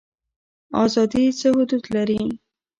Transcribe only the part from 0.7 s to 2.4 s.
ازادي څه حدود لري؟